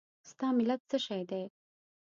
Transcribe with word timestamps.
ستا 0.29 0.47
ملت 0.57 0.81
څه 0.89 0.97
شی 1.05 1.21
دی؟ 1.29 1.43